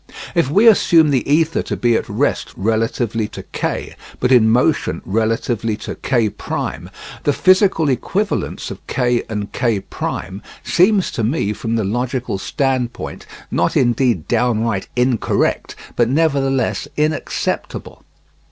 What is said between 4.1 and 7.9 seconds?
but in motion relatively to K', the physical